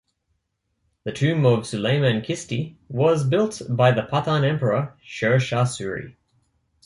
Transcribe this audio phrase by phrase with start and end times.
[1.03, 6.15] The tomb of Suleiman Chisti was built by the Pathan emperor Sher Shah Suri.